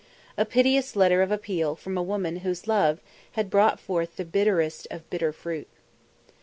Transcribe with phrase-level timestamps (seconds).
[0.35, 3.01] A piteous letter of appeal from a woman whose love
[3.33, 5.67] had brought forth the bitterest of bitter fruit.